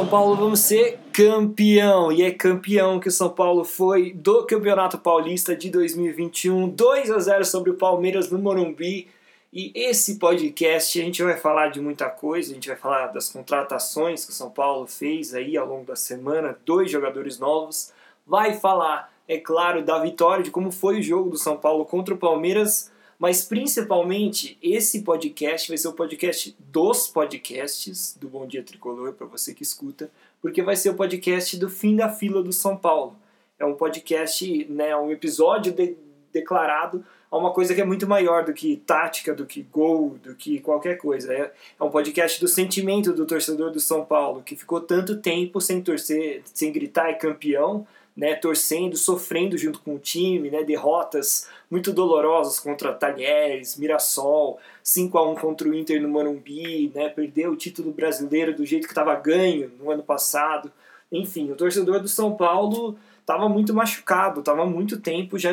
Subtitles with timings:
[0.00, 2.10] São Paulo, vamos ser campeão.
[2.10, 7.18] E é campeão que o São Paulo foi do Campeonato Paulista de 2021, 2 a
[7.18, 9.08] 0 sobre o Palmeiras no Morumbi.
[9.52, 13.28] E esse podcast a gente vai falar de muita coisa, a gente vai falar das
[13.28, 17.92] contratações que o São Paulo fez aí ao longo da semana, dois jogadores novos.
[18.26, 22.14] Vai falar, é claro, da vitória, de como foi o jogo do São Paulo contra
[22.14, 28.62] o Palmeiras mas principalmente esse podcast vai ser o podcast dos podcasts do Bom Dia
[28.62, 30.10] Tricolor para você que escuta,
[30.40, 33.14] porque vai ser o podcast do fim da fila do São Paulo.
[33.58, 35.98] É um podcast, né, um episódio de,
[36.32, 40.34] declarado a uma coisa que é muito maior do que tática, do que gol, do
[40.34, 41.30] que qualquer coisa.
[41.30, 45.60] É, é um podcast do sentimento do torcedor do São Paulo, que ficou tanto tempo
[45.60, 47.86] sem torcer, sem gritar é campeão,
[48.20, 55.16] né, torcendo, sofrendo junto com o time, né, derrotas muito dolorosas contra Talheres, Mirassol, 5
[55.16, 58.92] a 1 contra o Inter no Morumbi, né, perdeu o título brasileiro do jeito que
[58.92, 60.70] estava ganho no ano passado.
[61.10, 65.52] Enfim, o torcedor do São Paulo estava muito machucado, estava muito tempo já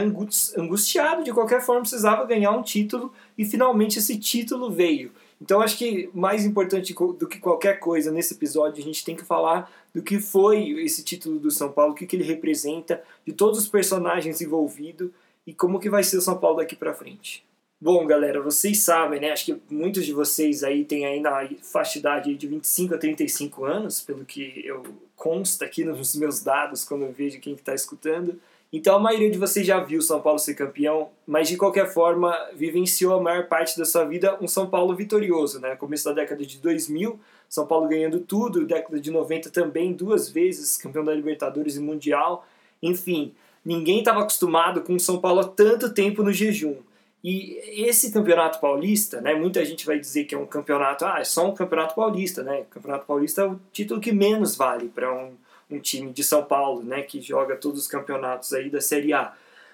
[0.57, 5.13] angustiado, de qualquer forma precisava ganhar um título e finalmente esse título veio.
[5.41, 9.23] Então acho que mais importante do que qualquer coisa nesse episódio a gente tem que
[9.23, 13.33] falar do que foi esse título do São Paulo, o que, que ele representa, de
[13.33, 15.11] todos os personagens envolvidos
[15.45, 17.45] e como que vai ser o São Paulo daqui para frente.
[17.79, 19.31] Bom, galera, vocês sabem, né?
[19.31, 23.65] Acho que muitos de vocês aí têm ainda a faixa idade de 25 a 35
[23.65, 24.81] anos, pelo que eu
[25.15, 28.41] consta aqui nos meus dados quando eu vejo quem está escutando.
[28.71, 32.35] Então a maioria de vocês já viu São Paulo ser campeão, mas de qualquer forma
[32.53, 35.75] vivenciou a maior parte da sua vida um São Paulo vitorioso, né?
[35.75, 40.77] Começo da década de 2000, São Paulo ganhando tudo, década de 90 também duas vezes
[40.77, 42.45] campeão da Libertadores e Mundial.
[42.83, 46.75] Enfim, ninguém estava acostumado com o São Paulo há tanto tempo no jejum.
[47.23, 51.23] E esse campeonato paulista, né, muita gente vai dizer que é um campeonato, ah, é
[51.23, 52.65] só um campeonato paulista, né?
[52.69, 55.31] Campeonato paulista é o título que menos vale para um
[55.69, 59.33] um time de São Paulo, né, que joga todos os campeonatos aí da Série A.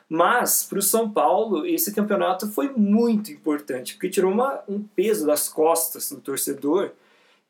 [0.09, 5.25] Mas para o São Paulo esse campeonato foi muito importante porque tirou uma, um peso
[5.25, 6.91] das costas do torcedor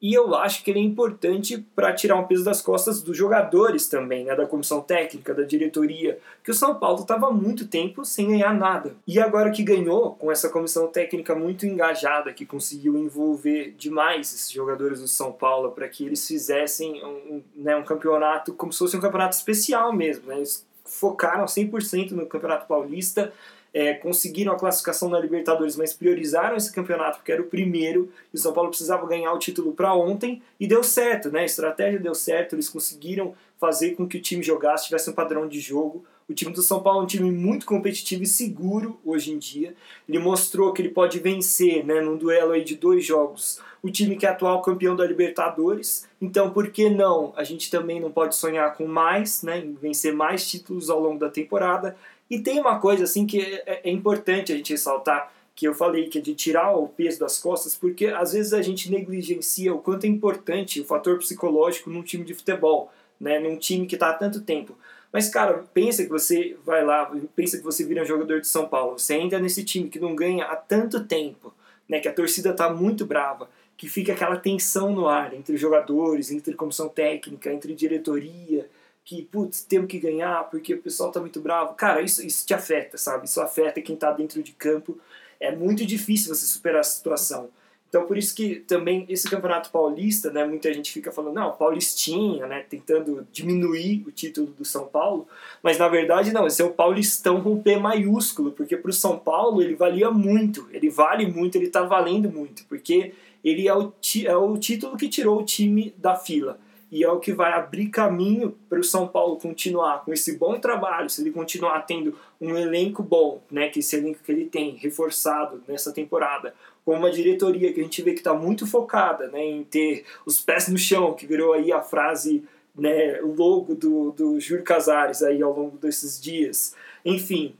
[0.03, 3.87] e eu acho que ele é importante para tirar um peso das costas dos jogadores
[3.87, 8.27] também, né, da comissão técnica, da diretoria, que o São Paulo estava muito tempo sem
[8.27, 8.97] ganhar nada.
[9.07, 14.51] E agora que ganhou, com essa comissão técnica muito engajada, que conseguiu envolver demais esses
[14.51, 18.97] jogadores do São Paulo para que eles fizessem um, né, um campeonato como se fosse
[18.97, 20.27] um campeonato especial mesmo.
[20.27, 20.35] Né?
[20.35, 23.31] Eles focaram 100% no Campeonato Paulista
[23.73, 28.37] é, conseguiram a classificação na Libertadores, mas priorizaram esse campeonato porque era o primeiro e
[28.37, 31.41] o São Paulo precisava ganhar o título para ontem e deu certo, né?
[31.41, 35.47] A estratégia deu certo, eles conseguiram fazer com que o time jogasse, tivesse um padrão
[35.47, 36.05] de jogo.
[36.29, 39.75] O time do São Paulo é um time muito competitivo e seguro hoje em dia.
[40.07, 44.15] Ele mostrou que ele pode vencer, né, num duelo aí de dois jogos, o time
[44.15, 46.07] que é atual campeão da Libertadores.
[46.21, 47.33] Então, por que não?
[47.35, 51.19] A gente também não pode sonhar com mais, né, em vencer mais títulos ao longo
[51.19, 51.95] da temporada.
[52.33, 56.07] E tem uma coisa assim que é, é importante a gente ressaltar, que eu falei,
[56.07, 59.77] que é de tirar o peso das costas, porque às vezes a gente negligencia o
[59.77, 64.09] quanto é importante o fator psicológico num time de futebol, né, num time que está
[64.09, 64.75] há tanto tempo.
[65.11, 68.67] Mas, cara, pensa que você vai lá, pensa que você vira um jogador de São
[68.67, 71.53] Paulo, você ainda nesse time que não ganha há tanto tempo,
[71.87, 76.31] né, que a torcida está muito brava, que fica aquela tensão no ar entre jogadores,
[76.31, 78.67] entre comissão técnica, entre diretoria,
[79.05, 81.73] que, putz, temos que ganhar porque o pessoal tá muito bravo.
[81.73, 83.25] Cara, isso, isso te afeta, sabe?
[83.25, 84.97] Isso afeta quem tá dentro de campo.
[85.39, 87.49] É muito difícil você superar essa situação.
[87.89, 92.47] Então, por isso que também esse campeonato paulista, né, muita gente fica falando, não, paulistinha,
[92.47, 95.27] né, tentando diminuir o título do São Paulo,
[95.61, 99.19] mas na verdade não, esse é o paulistão com P maiúsculo, porque para o São
[99.19, 103.13] Paulo ele valia muito, ele vale muito, ele está valendo muito, porque
[103.43, 103.93] ele é o,
[104.25, 106.57] é o título que tirou o time da fila
[106.93, 110.59] e é o que vai abrir caminho para o São Paulo continuar com esse bom
[110.59, 114.75] trabalho, se ele continuar tendo um elenco bom, né, que esse elenco que ele tem,
[114.75, 116.53] reforçado nessa temporada,
[116.85, 120.39] com uma diretoria que a gente vê que está muito focada né, em ter os
[120.39, 122.43] pés no chão, que virou aí a frase,
[122.77, 126.75] né, logo do, do Júlio Casares aí ao longo desses dias.
[127.03, 127.55] Enfim,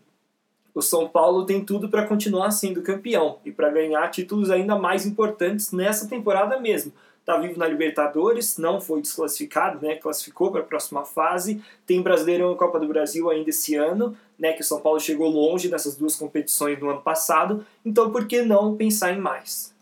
[0.76, 5.08] o São Paulo tem tudo para continuar sendo campeão e para ganhar títulos ainda mais
[5.08, 10.66] importantes nessa temporada mesmo está vivo na Libertadores, não foi desclassificado, né, classificou para a
[10.66, 11.64] próxima fase.
[11.86, 15.30] Tem Brasileirão e Copa do Brasil ainda esse ano, né, que o São Paulo chegou
[15.30, 19.74] longe nessas duas competições no ano passado, então por que não pensar em mais?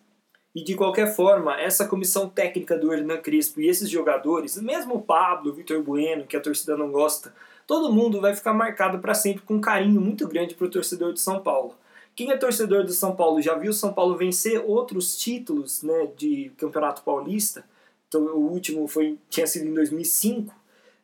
[0.54, 5.02] E de qualquer forma, essa comissão técnica do Hernan Crespo e esses jogadores, mesmo o
[5.02, 7.34] Pablo, o Vitor Bueno, que a torcida não gosta,
[7.66, 11.14] todo mundo vai ficar marcado para sempre com um carinho muito grande para o torcedor
[11.14, 11.74] de São Paulo.
[12.16, 16.10] Quem é torcedor do São Paulo já viu o São Paulo vencer outros títulos né,
[16.18, 17.64] de Campeonato Paulista?
[18.12, 20.54] então, o último foi tinha sido em 2005.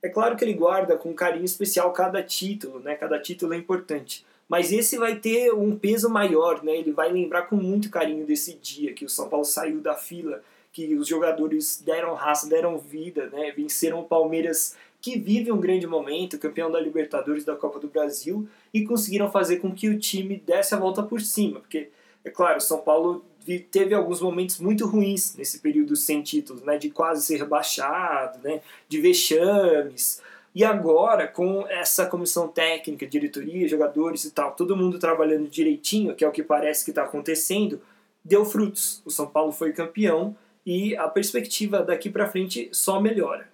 [0.04, 2.96] É claro que ele guarda com carinho especial cada título, né?
[2.96, 4.26] Cada título é importante.
[4.48, 6.76] Mas esse vai ter um peso maior, né?
[6.76, 10.44] Ele vai lembrar com muito carinho desse dia que o São Paulo saiu da fila,
[10.74, 13.54] que os jogadores deram raça, deram vida, né?
[13.56, 14.76] Venceram o Palmeiras
[15.08, 19.58] que vive um grande momento, campeão da Libertadores da Copa do Brasil, e conseguiram fazer
[19.58, 21.90] com que o time desse a volta por cima, porque
[22.26, 23.24] é claro, São Paulo
[23.72, 28.60] teve alguns momentos muito ruins nesse período sem títulos, né, de quase ser rebaixado, né,
[28.90, 30.22] de vexames.
[30.54, 36.26] E agora, com essa comissão técnica, diretoria, jogadores e tal, todo mundo trabalhando direitinho, que
[36.26, 37.80] é o que parece que está acontecendo,
[38.26, 39.02] deu frutos.
[39.06, 43.48] O São Paulo foi campeão e a perspectiva daqui para frente só melhora.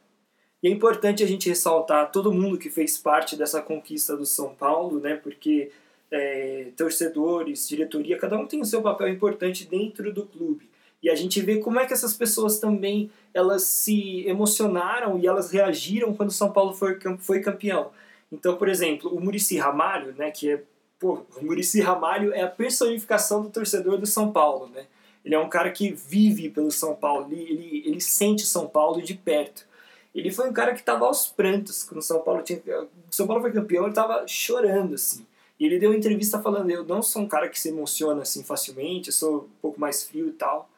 [0.64, 4.56] E é importante a gente ressaltar todo mundo que fez parte dessa conquista do São
[4.56, 5.70] Paulo, né, porque
[6.10, 10.70] é, torcedores, diretoria, cada um tem o seu papel importante dentro do clube.
[11.02, 15.52] E a gente vê como é que essas pessoas também elas se emocionaram e elas
[15.52, 17.92] reagiram quando o São Paulo foi, foi campeão.
[18.32, 20.64] Então, por exemplo, o Murici Ramalho, né, que é
[20.98, 24.86] pô, o Murici Ramalho é a personificação do torcedor do São Paulo, né?
[25.26, 29.02] Ele é um cara que vive pelo São Paulo, ele, ele, ele sente São Paulo
[29.02, 29.66] de perto.
[30.14, 32.62] Ele foi um cara que estava aos prantos quando o São Paulo tinha,
[33.10, 35.26] São Paulo foi campeão, ele estava chorando assim.
[35.60, 38.44] E ele deu uma entrevista falando: Eu não sou um cara que se emociona assim
[38.44, 40.70] facilmente, eu sou um pouco mais frio e tal.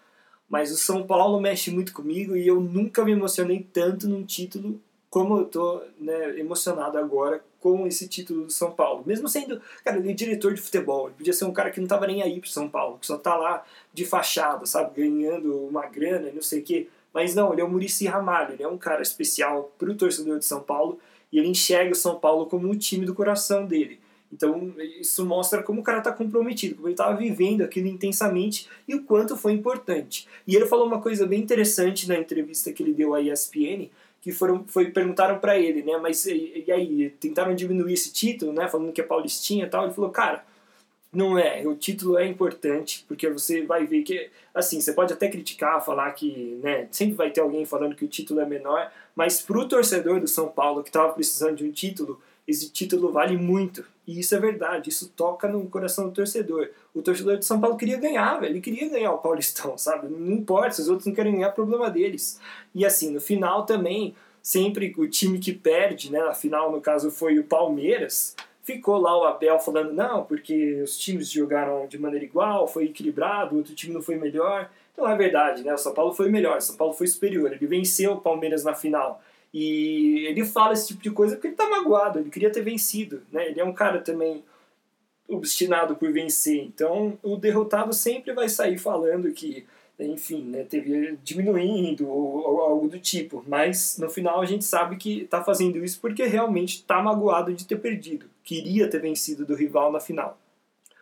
[0.47, 4.79] Mas o São Paulo mexe muito comigo e eu nunca me emocionei tanto num título
[5.09, 9.01] como eu tô né, emocionado agora com esse título do São Paulo.
[9.05, 11.87] Mesmo sendo, cara, ele é diretor de futebol, ele podia ser um cara que não
[11.87, 15.85] tava nem aí pro São Paulo, que só tá lá de fachada, sabe, ganhando uma
[15.87, 16.89] grana e não sei o quê.
[17.15, 20.43] Mas não, ele é o Murici Ramalho, ele é um cara especial pro torcedor de
[20.43, 20.99] São Paulo
[21.31, 24.01] e ele enxerga o São Paulo como o time do coração dele.
[24.33, 28.93] Então, isso mostra como o cara está comprometido, como ele estava vivendo aquilo intensamente e
[28.95, 30.27] o quanto foi importante.
[30.45, 33.89] E ele falou uma coisa bem interessante na entrevista que ele deu à ESPN,
[34.19, 38.51] que foram, foi, perguntaram para ele, né, mas e, e, aí, tentaram diminuir esse título,
[38.51, 40.43] né, falando que é paulistinha e tal, ele falou, cara,
[41.15, 45.27] não é, o título é importante, porque você vai ver que, assim, você pode até
[45.27, 49.41] criticar, falar que, né, sempre vai ter alguém falando que o título é menor, mas
[49.41, 53.85] pro torcedor do São Paulo que estava precisando de um título, esse título vale muito.
[54.07, 56.69] E isso é verdade, isso toca no coração do torcedor.
[56.93, 58.53] O torcedor de São Paulo queria ganhar, velho.
[58.53, 60.07] Ele queria ganhar o Paulistão, sabe?
[60.07, 62.39] Não importa, se os outros não querem ganhar, problema deles.
[62.73, 66.19] E assim, no final também, sempre o time que perde, né?
[66.19, 68.35] Na final, no caso, foi o Palmeiras.
[68.65, 73.53] Ficou lá o Abel falando, não, porque os times jogaram de maneira igual, foi equilibrado,
[73.53, 74.69] o outro time não foi melhor.
[74.91, 75.73] Então é verdade, né?
[75.73, 77.53] O São Paulo foi melhor, o São Paulo foi superior.
[77.53, 79.21] Ele venceu o Palmeiras na final.
[79.53, 83.21] E ele fala esse tipo de coisa porque ele tá magoado, ele queria ter vencido,
[83.31, 83.49] né?
[83.49, 84.43] Ele é um cara também
[85.27, 86.63] obstinado por vencer.
[86.63, 89.65] Então, o derrotado sempre vai sair falando que,
[89.99, 93.43] enfim, né, teve diminuindo ou, ou, algo do tipo.
[93.47, 97.65] Mas no final a gente sabe que tá fazendo isso porque realmente tá magoado de
[97.65, 98.25] ter perdido.
[98.43, 100.37] Queria ter vencido do rival na final.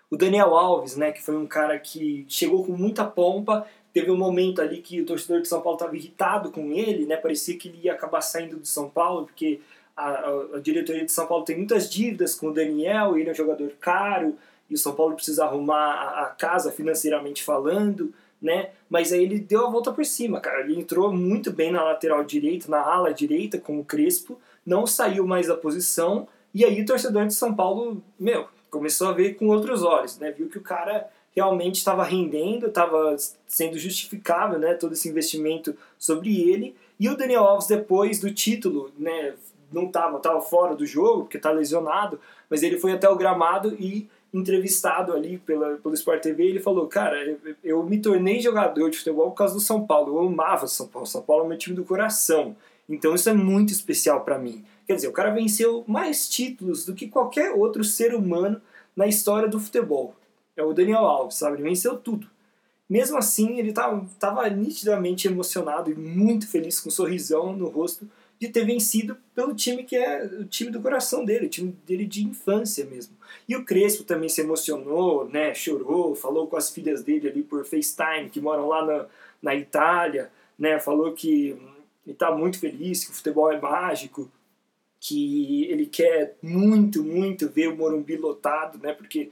[0.09, 4.17] O Daniel Alves, né, que foi um cara que chegou com muita pompa, Teve um
[4.17, 7.15] momento ali que o torcedor de São Paulo estava irritado com ele, né?
[7.15, 9.61] Parecia que ele ia acabar saindo do São Paulo, porque
[9.95, 13.31] a, a, a, diretoria de São Paulo tem muitas dívidas com o Daniel, ele é
[13.31, 14.35] um jogador caro,
[14.67, 18.71] e o São Paulo precisa arrumar a, a casa financeiramente falando, né?
[18.93, 20.61] Mas aí ele deu a volta por cima, cara.
[20.61, 25.25] Ele entrou muito bem na lateral direita, na ala direita com o Crespo, não saiu
[25.25, 29.47] mais da posição, e aí o torcedor de São Paulo, meu, começou a ver com
[29.47, 30.29] outros olhos, né?
[30.29, 33.15] Viu que o cara realmente estava rendendo, estava
[33.47, 36.75] sendo justificável, né, todo esse investimento sobre ele.
[36.99, 39.33] E o Daniel Alves depois do título, né,
[39.71, 43.73] não estava, estava fora do jogo porque está lesionado, mas ele foi até o gramado
[43.79, 48.97] e entrevistado ali pela, pelo Sport TV, ele falou, cara, eu, me tornei jogador de
[48.97, 51.75] futebol por causa do São Paulo, eu amava São Paulo, São Paulo é meu time
[51.75, 52.55] do coração,
[52.89, 54.65] então isso é muito especial para mim.
[54.87, 58.59] Quer dizer, o cara venceu mais títulos do que qualquer outro ser humano
[58.95, 60.15] na história do futebol
[60.55, 61.57] é o Daniel Alves, sabe?
[61.57, 62.27] Ele venceu tudo.
[62.89, 68.07] Mesmo assim, ele estava tava nitidamente emocionado e muito feliz, com um sorrisão no rosto,
[68.39, 72.05] de ter vencido pelo time que é o time do coração dele, o time dele
[72.05, 73.15] de infância mesmo.
[73.47, 75.53] E o Crespo também se emocionou, né?
[75.53, 79.05] Chorou, falou com as filhas dele ali por FaceTime, que moram lá na,
[79.41, 80.79] na Itália, né?
[80.79, 81.57] Falou que
[82.05, 84.31] ele está muito feliz, que o futebol é mágico,
[84.99, 88.93] que ele quer muito, muito ver o Morumbi lotado, né?
[88.93, 89.31] Porque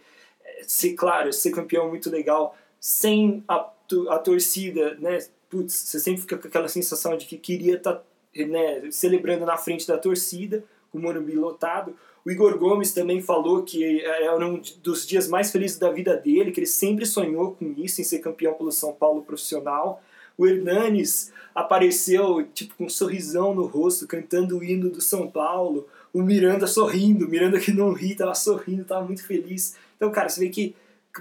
[0.67, 3.71] ser, claro, ser campeão é muito legal, sem a,
[4.09, 5.19] a torcida, né?
[5.49, 8.03] Putz, você sempre fica com aquela sensação de que queria estar tá,
[8.35, 11.95] né, celebrando na frente da torcida, com o Morumbi lotado.
[12.23, 16.51] O Igor Gomes também falou que era um dos dias mais felizes da vida dele,
[16.51, 20.03] que ele sempre sonhou com isso, em ser campeão pelo São Paulo profissional.
[20.37, 25.87] O Hernanes apareceu tipo com um sorrisão no rosto, cantando o hino do São Paulo.
[26.13, 29.75] O Miranda sorrindo, Miranda que não ri, tava sorrindo, tava muito feliz.
[29.95, 30.75] Então, cara, você vê que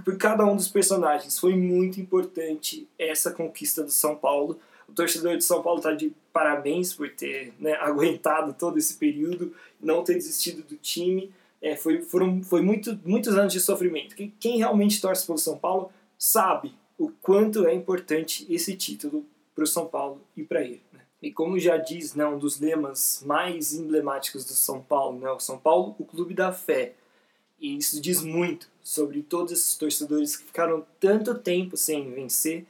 [0.04, 4.58] por cada um dos personagens foi muito importante essa conquista do São Paulo.
[4.90, 9.54] O torcedor de São Paulo está de parabéns por ter né, aguentado todo esse período,
[9.80, 11.32] não ter desistido do time.
[11.62, 14.16] É, foi, foram, foi muito, muitos anos de sofrimento.
[14.16, 19.64] Quem, quem realmente torce pelo São Paulo sabe o quanto é importante esse título para
[19.64, 20.82] o São Paulo e para ele.
[20.92, 21.00] Né?
[21.22, 25.38] E como já diz né, um dos lemas mais emblemáticos do São Paulo, né, o
[25.38, 26.94] São Paulo, o clube da fé.
[27.60, 32.66] E isso diz muito sobre todos esses torcedores que ficaram tanto tempo sem vencer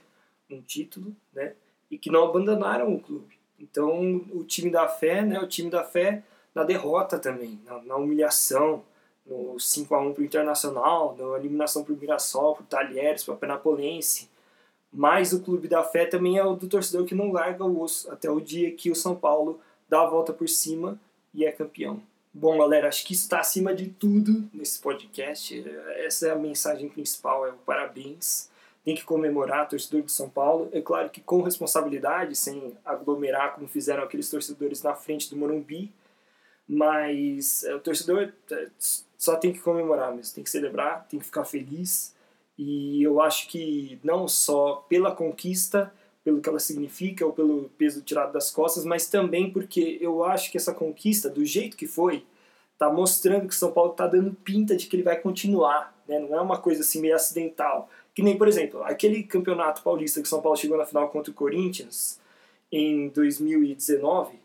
[0.51, 1.55] um título, né?
[1.91, 3.39] E que não abandonaram o clube.
[3.59, 5.41] Então, o time da fé, né?
[5.41, 6.23] O time da fé
[6.55, 8.83] na derrota também, na, na humilhação,
[9.27, 13.23] no 5 a 1 para o Internacional, na eliminação para o Mirassol, para o Talheres,
[13.23, 14.29] para o Penapolense.
[14.93, 18.11] Mas o clube da fé também é o do torcedor que não larga o osso
[18.11, 20.99] até o dia que o São Paulo dá a volta por cima
[21.33, 22.03] e é campeão.
[22.33, 25.65] Bom, galera, acho que isso está acima de tudo nesse podcast.
[25.97, 28.50] Essa é a mensagem principal, é o parabéns.
[28.85, 30.69] Tem que comemorar, torcedor de São Paulo.
[30.73, 35.93] É claro que com responsabilidade, sem aglomerar como fizeram aqueles torcedores na frente do Morumbi.
[36.67, 38.69] Mas é, o torcedor é,
[39.19, 42.15] só tem que comemorar mesmo, tem que celebrar, tem que ficar feliz.
[42.57, 48.03] E eu acho que não só pela conquista, pelo que ela significa ou pelo peso
[48.03, 52.25] tirado das costas, mas também porque eu acho que essa conquista, do jeito que foi,
[52.73, 56.19] está mostrando que São Paulo está dando pinta de que ele vai continuar, né?
[56.19, 57.91] não é uma coisa assim meio acidental.
[58.15, 61.35] Que nem, por exemplo, aquele campeonato paulista que São Paulo chegou na final contra o
[61.35, 62.21] Corinthians
[62.71, 64.39] em 2019,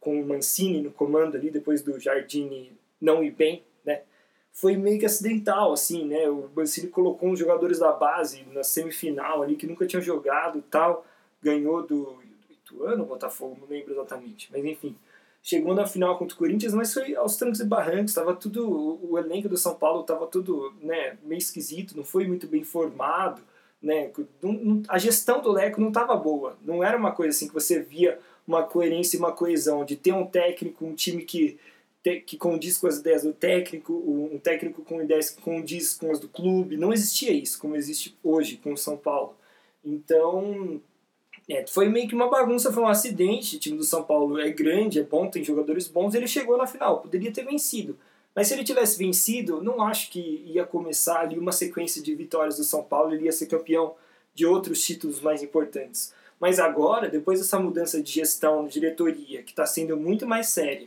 [0.00, 4.02] com o Mancini no comando ali, depois do Jardine não ir bem, né?
[4.52, 6.28] foi meio que acidental, assim, né?
[6.28, 11.06] O Mancini colocou uns jogadores da base na semifinal ali que nunca tinham jogado tal
[11.40, 14.96] ganhou do, do Ituano, Botafogo, não lembro exatamente, mas enfim,
[15.48, 19.16] chegou na final contra o Corinthians, mas foi aos trancos e barrancos, estava tudo, o,
[19.16, 23.40] elenco do São Paulo estava tudo, né, meio esquisito, não foi muito bem formado,
[23.80, 24.12] né,
[24.88, 28.18] a gestão do Leco não estava boa, não era uma coisa assim que você via
[28.46, 31.58] uma coerência e uma coesão, de ter um técnico, um time que
[32.24, 36.18] que condiz com as ideias do técnico, um técnico com ideias que condiz com as
[36.18, 39.36] do clube, não existia isso como existe hoje com o São Paulo.
[39.84, 40.80] Então,
[41.48, 43.56] é, foi meio que uma bagunça, foi um acidente.
[43.56, 46.14] O time do São Paulo é grande, é bom, tem jogadores bons.
[46.14, 47.96] Ele chegou na final, poderia ter vencido.
[48.34, 52.58] Mas se ele tivesse vencido, não acho que ia começar ali uma sequência de vitórias
[52.58, 53.14] do São Paulo.
[53.14, 53.94] Ele ia ser campeão
[54.34, 56.12] de outros títulos mais importantes.
[56.38, 60.86] Mas agora, depois dessa mudança de gestão, de diretoria, que está sendo muito mais séria,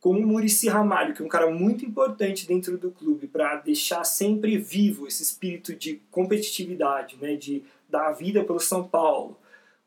[0.00, 4.04] com o Murici Ramalho, que é um cara muito importante dentro do clube, para deixar
[4.04, 9.36] sempre vivo esse espírito de competitividade, né, de dar a vida pelo São Paulo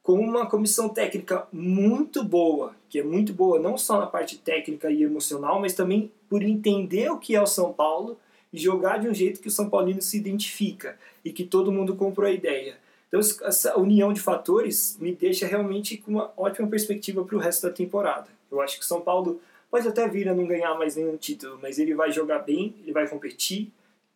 [0.10, 4.90] com uma comissão técnica muito boa, que é muito boa não só na parte técnica
[4.90, 8.18] e emocional, mas também por entender o que é o São Paulo
[8.52, 11.96] e jogar de um jeito que o São Paulino se identifica e que todo mundo
[11.96, 12.80] comprou a ideia.
[13.08, 17.68] Então, essa união de fatores me deixa realmente com uma ótima perspectiva para o resto
[17.68, 18.30] da temporada.
[18.52, 19.40] Eu acho que o São Paulo
[19.70, 22.94] pode até vir a não ganhar mais nenhum título, mas ele vai jogar bem, ele
[22.94, 23.72] vai competir,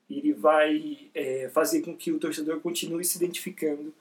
[0.10, 3.94] ele vai é, fazer com que o torcedor continue se identificando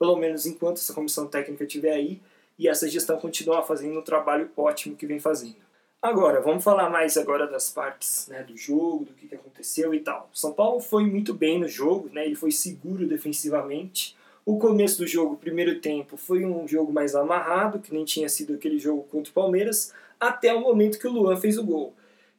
[0.00, 2.18] pelo menos enquanto essa comissão técnica estiver aí
[2.58, 5.56] e essa gestão continuar fazendo um trabalho ótimo que vem fazendo.
[6.00, 10.30] Agora, vamos falar mais agora das partes né, do jogo, do que aconteceu e tal.
[10.32, 14.16] São Paulo foi muito bem no jogo, né, ele foi seguro defensivamente.
[14.46, 18.30] O começo do jogo, o primeiro tempo, foi um jogo mais amarrado, que nem tinha
[18.30, 21.92] sido aquele jogo contra o Palmeiras, até o momento que o Luan fez o gol.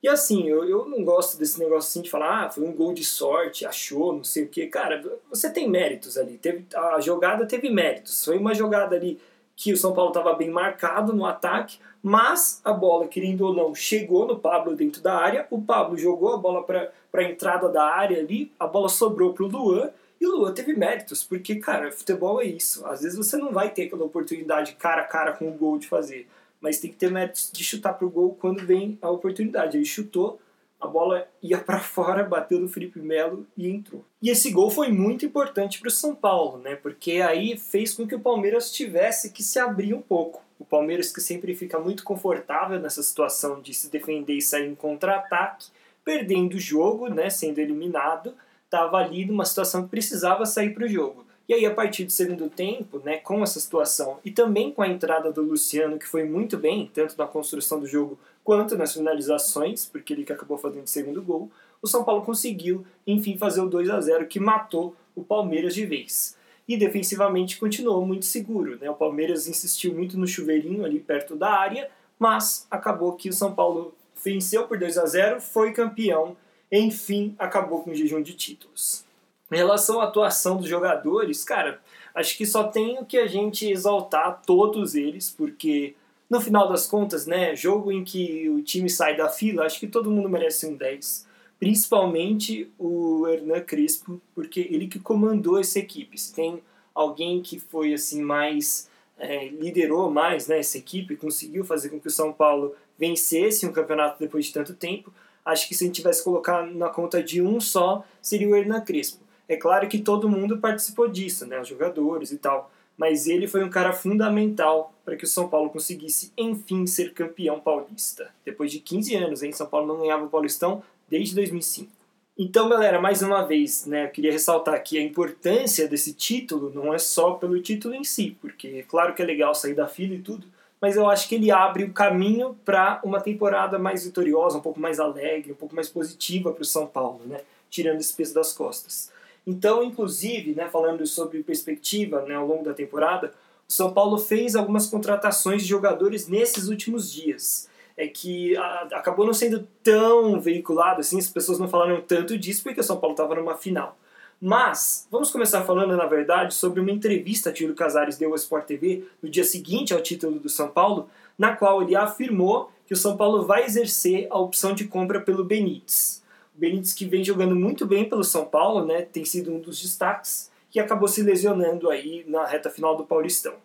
[0.03, 2.91] E assim, eu, eu não gosto desse negócio assim de falar, ah, foi um gol
[2.91, 4.65] de sorte, achou, não sei o quê.
[4.65, 6.38] Cara, você tem méritos ali.
[6.38, 8.25] Teve, a jogada teve méritos.
[8.25, 9.20] Foi uma jogada ali
[9.55, 13.75] que o São Paulo estava bem marcado no ataque, mas a bola, querendo ou não,
[13.75, 15.46] chegou no Pablo dentro da área.
[15.51, 19.43] O Pablo jogou a bola para a entrada da área ali, a bola sobrou para
[19.43, 19.91] o Luan.
[20.20, 22.86] E o Luan teve méritos, porque, cara, futebol é isso.
[22.86, 25.88] Às vezes você não vai ter aquela oportunidade cara a cara com o gol de
[25.88, 26.27] fazer
[26.62, 29.77] mas tem que ter méritos de chutar pro gol quando vem a oportunidade.
[29.77, 30.39] Ele chutou,
[30.80, 34.06] a bola ia para fora, bateu no Felipe Melo e entrou.
[34.22, 36.75] E esse gol foi muito importante para o São Paulo, né?
[36.75, 40.44] Porque aí fez com que o Palmeiras tivesse que se abrir um pouco.
[40.60, 44.75] O Palmeiras que sempre fica muito confortável nessa situação de se defender e sair em
[44.75, 45.68] contra-ataque,
[46.06, 50.89] perdendo o jogo, né, sendo eliminado, estava ali numa situação que precisava sair para o
[50.89, 51.25] jogo.
[51.51, 54.88] E aí, a partir do segundo tempo, né, com essa situação e também com a
[54.88, 59.86] entrada do Luciano, que foi muito bem, tanto na construção do jogo quanto nas finalizações,
[59.86, 63.67] porque ele que acabou fazendo o segundo gol, o São Paulo conseguiu, enfim, fazer o
[63.67, 66.38] 2 a 0 que matou o Palmeiras de vez.
[66.65, 68.77] e defensivamente continuou muito seguro.
[68.79, 68.89] Né?
[68.89, 73.53] O Palmeiras insistiu muito no chuveirinho ali perto da área, mas acabou que o São
[73.53, 73.93] Paulo
[74.24, 76.38] venceu por 2 a 0, foi campeão,
[76.72, 79.03] enfim, acabou com o jejum de títulos.
[79.51, 81.81] Em relação à atuação dos jogadores, cara,
[82.15, 85.93] acho que só tem o que a gente exaltar todos eles, porque
[86.29, 89.88] no final das contas, né, jogo em que o time sai da fila, acho que
[89.88, 91.27] todo mundo merece um 10.
[91.60, 96.17] Principalmente o Hernan Crespo, porque ele que comandou essa equipe.
[96.17, 96.63] Se tem
[96.96, 98.89] alguém que foi assim mais
[99.22, 103.72] é, liderou mais né, essa equipe, conseguiu fazer com que o São Paulo vencesse um
[103.72, 105.13] campeonato depois de tanto tempo,
[105.46, 108.81] acho que se a gente tivesse colocar na conta de um só, seria o Hernan
[108.81, 109.20] Crespo.
[109.51, 113.62] É claro que todo mundo participou disso, né, os jogadores e tal, mas ele foi
[113.62, 118.34] um cara fundamental para que o São Paulo conseguisse, enfim, ser campeão paulista.
[118.46, 121.91] Depois de 15 anos, hein, São Paulo não ganhava o Paulistão desde 2005.
[122.39, 126.93] Então, galera, mais uma vez, né, eu queria ressaltar aqui a importância desse título, não
[126.93, 130.22] é só pelo título em si, porque claro que é legal sair da fila e
[130.22, 130.48] tudo,
[130.79, 134.79] mas eu acho que ele abre o caminho para uma temporada mais vitoriosa, um pouco
[134.79, 138.53] mais alegre, um pouco mais positiva para o São Paulo, né, tirando esse peso das
[138.53, 139.12] costas.
[139.45, 143.33] Então, inclusive, né, falando sobre perspectiva né, ao longo da temporada,
[143.67, 147.69] o São Paulo fez algumas contratações de jogadores nesses últimos dias.
[147.98, 152.63] É que a, acabou não sendo tão veiculado assim, as pessoas não falaram tanto disso
[152.63, 153.98] porque o São Paulo estava numa final.
[154.43, 158.65] Mas, vamos começar falando, na verdade, sobre uma entrevista que Júlio Casares deu ao Sport
[158.65, 162.98] TV no dia seguinte ao título do São Paulo, na qual ele afirmou que o
[162.98, 166.20] São Paulo vai exercer a opção de compra pelo Benítez.
[166.62, 170.51] Benítez que vem jogando muito bem pelo São Paulo, né, tem sido um dos destaques,
[170.74, 173.56] e acabou se lesionando aí na reta final do Paulistão.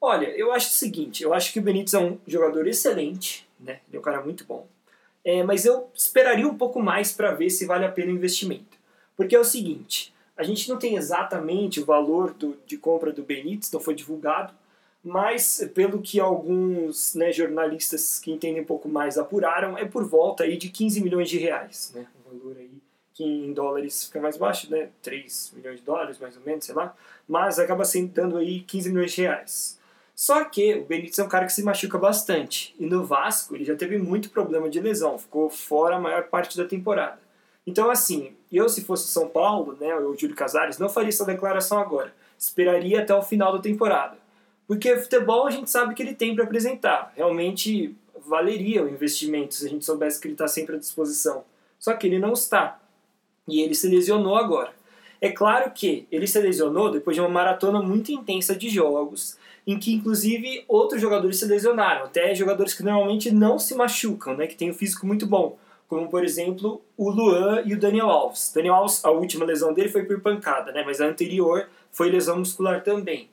[0.00, 3.78] Olha, eu acho o seguinte, eu acho que o Benítez é um jogador excelente, né,
[3.92, 4.66] é um cara muito bom,
[5.24, 8.76] é, mas eu esperaria um pouco mais para ver se vale a pena o investimento.
[9.16, 13.22] Porque é o seguinte, a gente não tem exatamente o valor do, de compra do
[13.22, 14.52] Benítez, não foi divulgado,
[15.04, 20.42] mas pelo que alguns né, jornalistas que entendem um pouco mais apuraram, é por volta
[20.42, 21.92] aí de 15 milhões de reais.
[21.94, 22.06] Né?
[22.38, 22.70] Valor aí
[23.14, 24.88] que em dólares fica mais baixo, né?
[25.00, 26.94] 3 milhões de dólares, mais ou menos, sei lá.
[27.28, 29.78] Mas acaba sendo dando aí 15 milhões de reais.
[30.16, 32.74] Só que o Benítez é um cara que se machuca bastante.
[32.78, 36.56] E no Vasco ele já teve muito problema de lesão, ficou fora a maior parte
[36.56, 37.20] da temporada.
[37.66, 41.24] Então, assim, eu se fosse São Paulo, né, ou o Júlio Casares, não faria essa
[41.24, 42.12] declaração agora.
[42.38, 44.18] Esperaria até o final da temporada.
[44.66, 47.12] Porque futebol a gente sabe que ele tem para apresentar.
[47.16, 47.94] Realmente
[48.26, 51.44] valeria o investimento se a gente soubesse que ele está sempre à disposição.
[51.84, 52.80] Só que ele não está.
[53.46, 54.72] E ele se lesionou agora.
[55.20, 59.78] É claro que ele se lesionou depois de uma maratona muito intensa de jogos, em
[59.78, 64.56] que inclusive outros jogadores se lesionaram, até jogadores que normalmente não se machucam, né, que
[64.56, 68.50] têm um físico muito bom, como por exemplo o Luan e o Daniel Alves.
[68.54, 72.38] Daniel Alves, a última lesão dele foi por pancada, né, mas a anterior foi lesão
[72.38, 73.28] muscular também.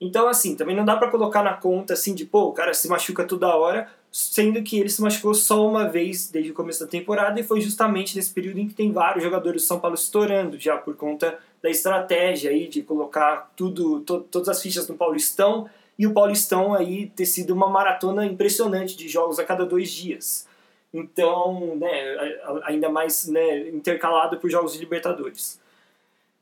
[0.00, 2.88] Então, assim, também não dá para colocar na conta assim de, pô, o cara se
[2.88, 6.86] machuca toda hora, sendo que ele se machucou só uma vez desde o começo da
[6.86, 10.58] temporada e foi justamente nesse período em que tem vários jogadores do São Paulo estourando,
[10.58, 15.66] já por conta da estratégia aí de colocar tudo, to, todas as fichas no Paulistão
[15.98, 20.46] e o Paulistão aí ter sido uma maratona impressionante de jogos a cada dois dias.
[20.92, 25.58] Então, né, ainda mais né, intercalado por jogos de Libertadores.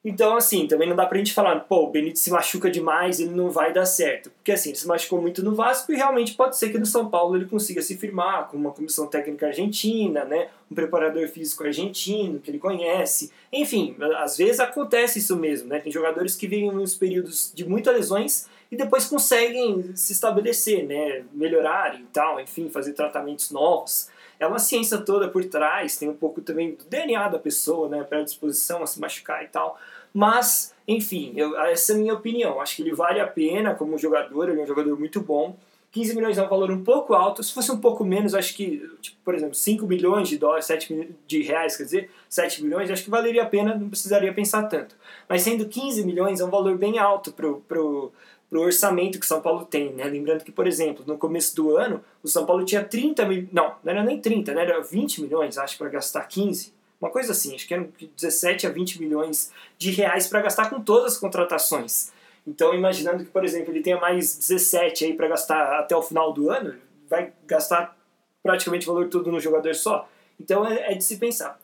[0.02, 3.34] Então, assim, também não dá pra gente falar, pô, o Benítez se machuca demais, ele
[3.34, 4.30] não vai dar certo.
[4.30, 7.10] Porque, assim, ele se machucou muito no Vasco e realmente pode ser que no São
[7.10, 10.48] Paulo ele consiga se firmar com uma comissão técnica argentina, né?
[10.70, 13.30] Um preparador físico argentino que ele conhece.
[13.52, 15.80] Enfim, às vezes acontece isso mesmo, né?
[15.80, 21.24] Tem jogadores que vivem uns períodos de muitas lesões e depois conseguem se estabelecer, né?
[21.34, 24.08] Melhorar e tal, enfim, fazer tratamentos novos
[24.40, 28.02] é uma ciência toda por trás, tem um pouco também do DNA da pessoa, né,
[28.02, 29.78] predisposição a se machucar e tal.
[30.12, 32.60] Mas, enfim, eu, essa é a minha opinião.
[32.60, 35.56] Acho que ele vale a pena como jogador, ele é um jogador muito bom.
[35.92, 37.42] 15 milhões é um valor um pouco alto.
[37.42, 41.10] Se fosse um pouco menos, acho que, tipo, por exemplo, 5 milhões de dólares, 7
[41.26, 44.96] de reais, quer dizer, 7 milhões, acho que valeria a pena, não precisaria pensar tanto.
[45.28, 48.12] Mas sendo 15 milhões é um valor bem alto pro, pro,
[48.50, 49.92] para o orçamento que São Paulo tem.
[49.92, 50.04] Né?
[50.04, 53.48] Lembrando que, por exemplo, no começo do ano, o São Paulo tinha 30 milhões.
[53.52, 54.62] Não, não era nem 30, né?
[54.62, 56.74] era 20 milhões, acho, para gastar 15.
[57.00, 60.82] Uma coisa assim, acho que eram 17 a 20 milhões de reais para gastar com
[60.82, 62.12] todas as contratações.
[62.46, 66.32] Então, imaginando que, por exemplo, ele tenha mais 17 aí para gastar até o final
[66.32, 66.74] do ano,
[67.08, 67.96] vai gastar
[68.42, 70.08] praticamente o valor todo no jogador só.
[70.38, 71.58] Então, é, é de se pensar.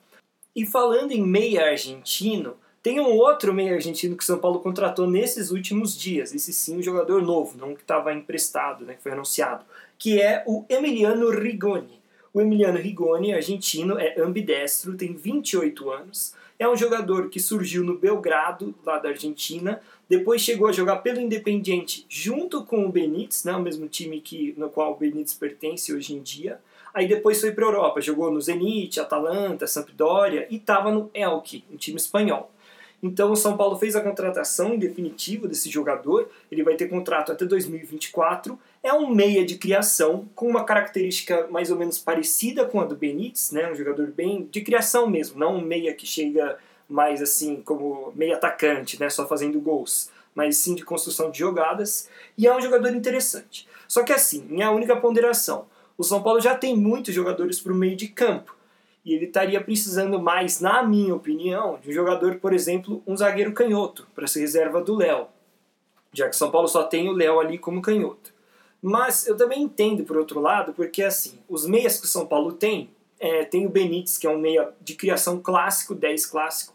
[0.54, 5.10] E falando em meia argentino, tem um outro meio argentino que o São Paulo contratou
[5.10, 9.10] nesses últimos dias, esse sim um jogador novo, não que estava emprestado, né, que foi
[9.10, 9.64] anunciado,
[9.98, 12.00] que é o Emiliano Rigoni.
[12.32, 16.32] O Emiliano Rigoni, argentino, é ambidestro, tem 28 anos.
[16.60, 19.82] É um jogador que surgiu no Belgrado, lá da Argentina.
[20.08, 24.54] Depois chegou a jogar pelo Independiente junto com o Benítez, né, o mesmo time que,
[24.56, 26.60] no qual o Benítez pertence hoje em dia.
[26.94, 31.64] Aí depois foi para a Europa, jogou no Zenit, Atalanta, Sampdoria e estava no Elche,
[31.68, 32.52] um time espanhol.
[33.02, 37.44] Então o São Paulo fez a contratação definitiva desse jogador, ele vai ter contrato até
[37.44, 38.58] 2024.
[38.82, 42.96] É um meia de criação, com uma característica mais ou menos parecida com a do
[42.96, 43.70] Benítez, né?
[43.70, 48.36] um jogador bem de criação mesmo, não um meia que chega mais assim como meia
[48.36, 49.10] atacante, né?
[49.10, 52.08] só fazendo gols, mas sim de construção de jogadas.
[52.38, 53.68] E é um jogador interessante.
[53.86, 55.66] Só que assim, minha única ponderação,
[55.98, 58.55] o São Paulo já tem muitos jogadores para o meio de campo.
[59.06, 63.52] E ele estaria precisando mais, na minha opinião, de um jogador, por exemplo, um zagueiro
[63.52, 65.28] canhoto, para ser reserva do Léo.
[66.12, 68.34] Já que São Paulo só tem o Léo ali como canhoto.
[68.82, 72.52] Mas eu também entendo, por outro lado, porque assim, os meias que o São Paulo
[72.52, 72.90] tem,
[73.20, 76.74] é, tem o Benítez, que é um meia de criação clássico, 10 clássico,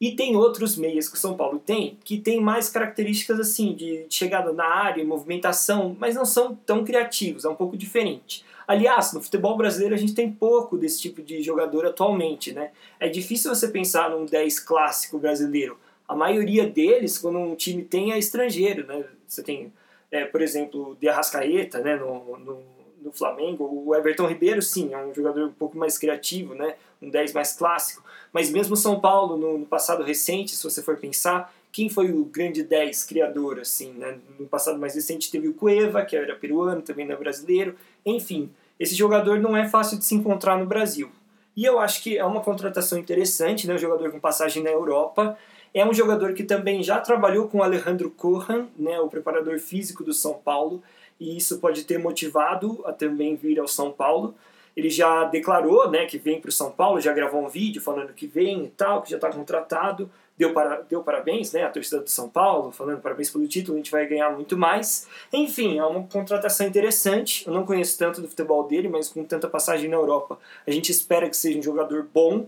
[0.00, 4.06] e tem outros meias que o São Paulo tem, que tem mais características assim, de
[4.08, 8.44] chegada na área, movimentação, mas não são tão criativos, é um pouco diferente.
[8.68, 12.70] Aliás, no futebol brasileiro a gente tem pouco desse tipo de jogador atualmente, né?
[13.00, 15.78] É difícil você pensar num 10 clássico brasileiro.
[16.06, 19.04] A maioria deles, quando um time tem, é estrangeiro, né?
[19.26, 19.72] Você tem,
[20.10, 21.96] é, por exemplo, o De Arrascaeta, né?
[21.96, 22.62] No, no,
[23.00, 23.64] no, Flamengo.
[23.86, 26.74] O Everton Ribeiro, sim, é um jogador um pouco mais criativo, né?
[27.00, 28.02] Um 10 mais clássico.
[28.32, 32.24] Mas mesmo São Paulo, no, no passado recente, se você for pensar, quem foi o
[32.24, 34.18] grande 10 criador, assim, né?
[34.38, 37.76] No passado mais recente teve o Cueva, que era peruano, também não é brasileiro.
[38.04, 41.10] Enfim, esse jogador não é fácil de se encontrar no Brasil.
[41.56, 43.74] E eu acho que é uma contratação interessante, né?
[43.74, 45.36] Um jogador com passagem na Europa.
[45.74, 48.98] É um jogador que também já trabalhou com Alejandro Corran, né?
[49.00, 50.82] O preparador físico do São Paulo.
[51.18, 54.34] E isso pode ter motivado a também vir ao São Paulo.
[54.76, 58.12] Ele já declarou né, que vem para o São Paulo, já gravou um vídeo falando
[58.12, 61.64] que vem e tal, que já está contratado deu, para, deu parabéns, né?
[61.64, 65.08] A torcida do São Paulo, falando parabéns pelo título, a gente vai ganhar muito mais.
[65.32, 67.46] Enfim, é uma contratação interessante.
[67.46, 70.92] Eu não conheço tanto do futebol dele, mas com tanta passagem na Europa, a gente
[70.92, 72.46] espera que seja um jogador bom.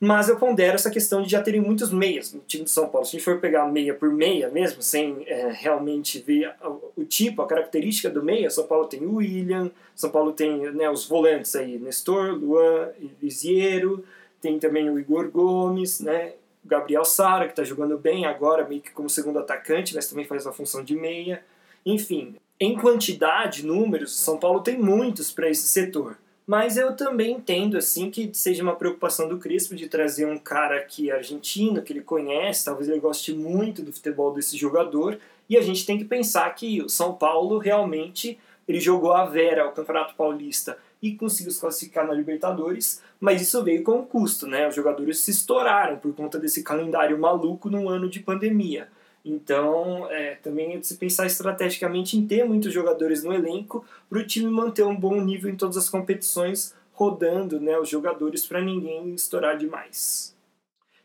[0.00, 3.06] Mas eu pondero essa questão de já terem muitos meias no time do São Paulo.
[3.06, 6.52] Se a gente for pegar meia por meia mesmo, sem é, realmente ver
[6.96, 10.90] o tipo, a característica do meia, São Paulo tem o William, São Paulo tem né,
[10.90, 12.90] os volantes aí, Nestor, Luan,
[13.22, 14.04] Lisiero,
[14.40, 16.34] tem também o Igor Gomes, né?
[16.64, 20.24] o Gabriel Sara, que está jogando bem agora, meio que como segundo atacante, mas também
[20.24, 21.44] faz uma função de meia.
[21.84, 26.16] Enfim, em quantidade, números, São Paulo tem muitos para esse setor.
[26.46, 30.76] Mas eu também entendo assim que seja uma preocupação do Crispo de trazer um cara
[30.76, 35.62] aqui argentino, que ele conhece, talvez ele goste muito do futebol desse jogador, e a
[35.62, 40.14] gente tem que pensar que o São Paulo realmente ele jogou a Vera, o Campeonato
[40.14, 44.66] Paulista, e conseguiu se classificar na Libertadores, mas isso veio com um custo, né?
[44.66, 48.88] Os jogadores se estouraram por conta desse calendário maluco num ano de pandemia.
[49.24, 54.18] Então, é, também é de se pensar estrategicamente em ter muitos jogadores no elenco para
[54.18, 58.60] o time manter um bom nível em todas as competições, rodando né, os jogadores para
[58.60, 60.34] ninguém estourar demais.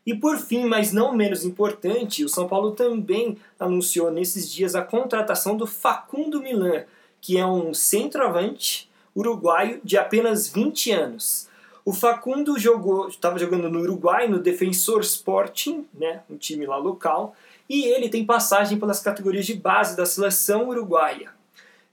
[0.04, 4.82] E por fim, mas não menos importante, o São Paulo também anunciou nesses dias a
[4.82, 6.84] contratação do Facundo Milan,
[7.20, 11.48] que é um centroavante uruguaio de apenas 20 anos.
[11.84, 17.34] O Facundo jogou, estava jogando no Uruguai, no Defensor Sporting, né, um time lá local,
[17.70, 21.30] e ele tem passagem pelas categorias de base da seleção uruguaia.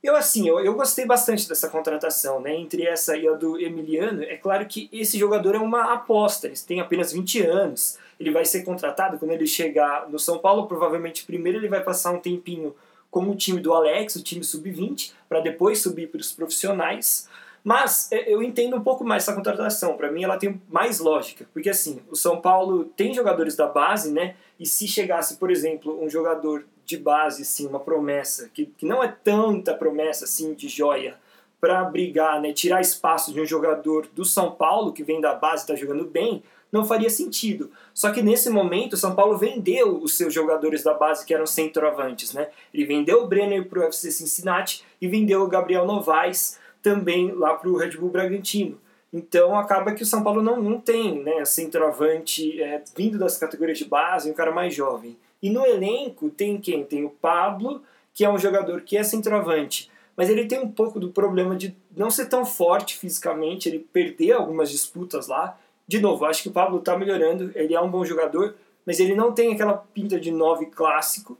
[0.01, 2.55] Eu assim, eu, eu gostei bastante dessa contratação, né?
[2.55, 6.57] Entre essa e a do Emiliano, é claro que esse jogador é uma aposta, ele
[6.57, 11.25] tem apenas 20 anos, ele vai ser contratado quando ele chegar no São Paulo, provavelmente
[11.25, 12.75] primeiro ele vai passar um tempinho
[13.11, 17.29] como o time do Alex, o time sub-20, para depois subir para os profissionais.
[17.67, 19.97] Mas é, eu entendo um pouco mais essa contratação.
[19.97, 21.45] Para mim, ela tem mais lógica.
[21.51, 24.35] Porque, assim, o São Paulo tem jogadores da base, né?
[24.57, 29.03] E se chegasse, por exemplo, um jogador de base, assim, uma promessa, que, que não
[29.03, 31.17] é tanta promessa, assim, de joia,
[31.59, 32.53] para brigar, né?
[32.53, 36.05] Tirar espaço de um jogador do São Paulo, que vem da base e está jogando
[36.05, 37.69] bem, não faria sentido.
[37.93, 41.45] Só que nesse momento o São Paulo vendeu os seus jogadores da base que eram
[41.45, 42.47] centroavantes, né?
[42.73, 47.53] Ele vendeu o Brenner para o FC Cincinnati e vendeu o Gabriel Novaes também lá
[47.53, 48.79] para o Red Bull Bragantino.
[49.11, 53.77] Então acaba que o São Paulo não, não tem né, centroavante é, vindo das categorias
[53.77, 55.17] de base, um cara mais jovem.
[55.43, 56.85] E no elenco tem quem?
[56.85, 57.81] Tem o Pablo,
[58.13, 61.75] que é um jogador que é centroavante, mas ele tem um pouco do problema de
[61.95, 66.53] não ser tão forte fisicamente, ele perder algumas disputas lá, de novo, acho que o
[66.53, 70.31] Pablo está melhorando, ele é um bom jogador, mas ele não tem aquela pinta de
[70.31, 71.37] 9 clássico.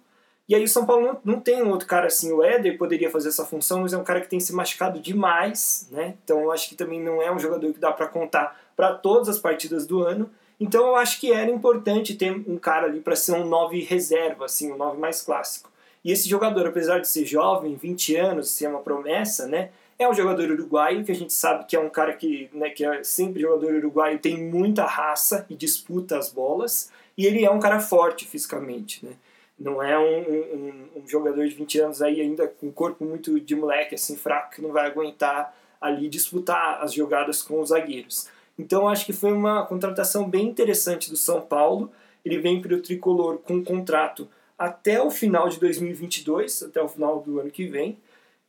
[0.48, 2.32] E aí o São Paulo não, não tem um outro cara assim.
[2.32, 5.88] O Éder poderia fazer essa função, mas é um cara que tem se machucado demais,
[5.92, 6.16] né?
[6.24, 9.28] Então eu acho que também não é um jogador que dá para contar para todas
[9.28, 10.30] as partidas do ano.
[10.60, 14.46] Então eu acho que era importante ter um cara ali para ser um 9 reserva,
[14.46, 15.70] assim, um 9 mais clássico.
[16.04, 19.72] E esse jogador, apesar de ser jovem, 20 anos, ser uma promessa, né?
[20.00, 22.86] É um jogador uruguaio, que a gente sabe que é um cara que, né, que
[22.86, 26.92] é sempre jogador uruguaio, tem muita raça e disputa as bolas.
[27.18, 29.14] E ele é um cara forte fisicamente, né?
[29.60, 33.40] Não é um, um, um, jogador de 20 anos aí ainda com um corpo muito
[33.40, 38.30] de moleque, assim, fraco, que não vai aguentar ali disputar as jogadas com os zagueiros.
[38.58, 41.92] Então acho que foi uma contratação bem interessante do São Paulo.
[42.24, 46.88] Ele vem para o tricolor com um contrato até o final de 2022, até o
[46.88, 47.98] final do ano que vem.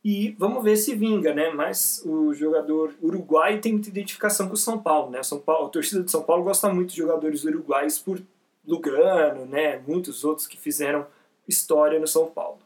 [0.03, 1.49] E vamos ver se vinga, né?
[1.51, 5.21] Mas o jogador uruguaio tem muita identificação com o São Paulo, né?
[5.21, 8.21] São Paulo, a torcida do São Paulo gosta muito de jogadores uruguaios por
[8.69, 11.07] Lugano, né, muitos outros que fizeram
[11.47, 12.59] história no São Paulo.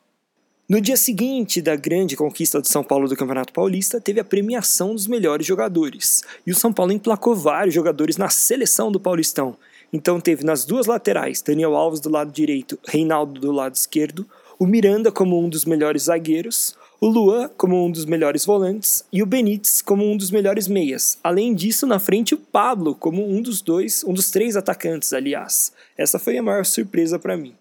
[0.68, 4.94] No dia seguinte da grande conquista do São Paulo do Campeonato Paulista, teve a premiação
[4.94, 6.24] dos melhores jogadores.
[6.46, 9.56] E o São Paulo emplacou vários jogadores na seleção do Paulistão.
[9.92, 14.26] Então teve nas duas laterais, Daniel Alves do lado direito, Reinaldo do lado esquerdo,
[14.58, 19.22] o Miranda como um dos melhores zagueiros, o Luan como um dos melhores volantes e
[19.22, 21.20] o Benítez como um dos melhores meias.
[21.22, 25.74] Além disso, na frente o Pablo como um dos dois, um dos três atacantes, aliás.
[25.98, 27.56] Essa foi a maior surpresa para mim.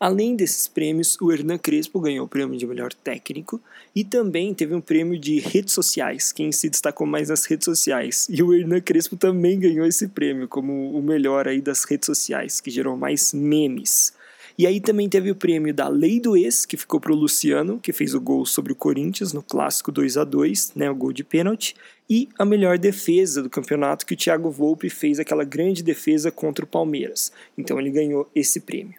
[0.00, 3.60] Além desses prêmios, o Hernan Crespo ganhou o prêmio de melhor técnico
[3.94, 8.26] e também teve um prêmio de redes sociais, quem se destacou mais nas redes sociais.
[8.28, 12.60] E o Hernan Crespo também ganhou esse prêmio como o melhor aí das redes sociais,
[12.60, 14.12] que gerou mais memes.
[14.58, 17.78] E aí também teve o prêmio da Lei do Ex, que ficou para o Luciano,
[17.78, 21.12] que fez o gol sobre o Corinthians no clássico 2 a 2 né, o gol
[21.12, 21.76] de pênalti,
[22.10, 26.64] e a melhor defesa do campeonato, que o Thiago Volpe fez aquela grande defesa contra
[26.64, 27.30] o Palmeiras.
[27.56, 28.96] Então ele ganhou esse prêmio.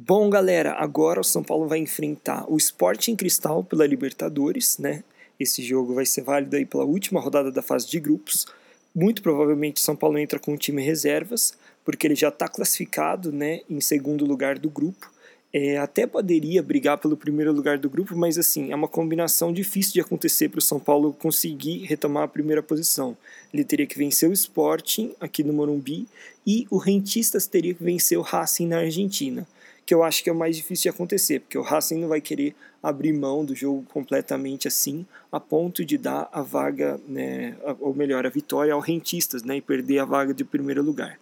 [0.00, 5.04] Bom, galera, agora o São Paulo vai enfrentar o Sporting Cristal pela Libertadores, né?
[5.38, 8.46] Esse jogo vai ser válido aí pela última rodada da fase de grupos.
[8.94, 11.52] Muito provavelmente São Paulo entra com o time reservas
[11.84, 15.10] porque ele já está classificado né, em segundo lugar do grupo.
[15.54, 19.92] É, até poderia brigar pelo primeiro lugar do grupo, mas assim, é uma combinação difícil
[19.92, 23.14] de acontecer para o São Paulo conseguir retomar a primeira posição.
[23.52, 26.08] Ele teria que vencer o Sporting aqui no Morumbi
[26.46, 29.46] e o Rentistas teria que vencer o Racing na Argentina
[29.84, 32.20] que eu acho que é o mais difícil de acontecer, porque o Racing não vai
[32.20, 37.94] querer abrir mão do jogo completamente assim, a ponto de dar a vaga, né, ou
[37.94, 41.18] melhor, a vitória ao Rentistas, né, e perder a vaga de primeiro lugar.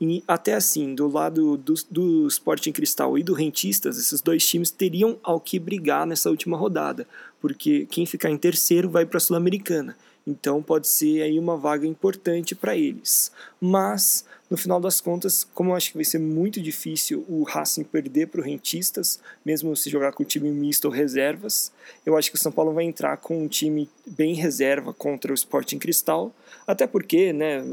[0.00, 4.70] E até assim, do lado do, do Sporting Cristal e do Rentistas, esses dois times
[4.70, 7.06] teriam ao que brigar nessa última rodada,
[7.40, 9.96] porque quem ficar em terceiro vai para a Sul-Americana.
[10.26, 13.30] Então pode ser aí uma vaga importante para eles.
[13.60, 17.82] Mas no final das contas, como eu acho que vai ser muito difícil o Racing
[17.82, 21.72] perder para o Rentistas, mesmo se jogar com o time misto ou reservas,
[22.06, 25.34] eu acho que o São Paulo vai entrar com um time bem reserva contra o
[25.34, 26.32] Sporting Cristal,
[26.68, 27.64] até porque, né,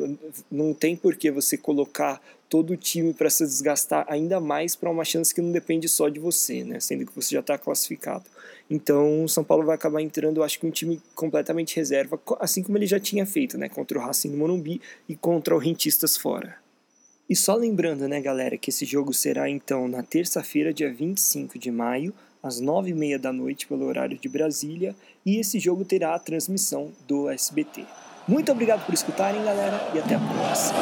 [0.51, 4.89] não tem por que você colocar todo o time para se desgastar ainda mais para
[4.89, 8.25] uma chance que não depende só de você, né, sendo que você já está classificado.
[8.67, 12.63] Então, o São Paulo vai acabar entrando, eu acho que um time completamente reserva, assim
[12.63, 16.17] como ele já tinha feito, né, contra o Racing no Morumbi e contra o Rentistas
[16.17, 16.59] fora.
[17.31, 21.71] E só lembrando, né, galera, que esse jogo será então na terça-feira, dia 25 de
[21.71, 22.13] maio,
[22.43, 24.93] às 9h30 da noite, pelo horário de Brasília,
[25.25, 27.85] e esse jogo terá a transmissão do SBT.
[28.27, 30.81] Muito obrigado por escutarem, galera, e até a próxima!